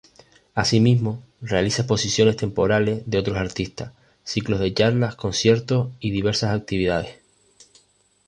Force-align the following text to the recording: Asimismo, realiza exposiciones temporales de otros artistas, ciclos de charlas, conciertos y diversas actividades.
Asimismo, 0.55 1.21
realiza 1.43 1.83
exposiciones 1.83 2.35
temporales 2.35 3.03
de 3.05 3.19
otros 3.19 3.37
artistas, 3.37 3.91
ciclos 4.23 4.59
de 4.59 4.73
charlas, 4.73 5.15
conciertos 5.15 5.89
y 5.99 6.09
diversas 6.09 6.59
actividades. 6.59 7.19